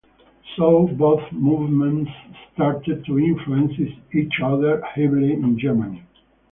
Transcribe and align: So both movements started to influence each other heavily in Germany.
So 0.57 0.87
both 0.87 1.31
movements 1.31 2.09
started 2.55 3.05
to 3.05 3.19
influence 3.19 3.73
each 4.11 4.33
other 4.43 4.81
heavily 4.81 5.33
in 5.33 5.59
Germany. 5.59 6.01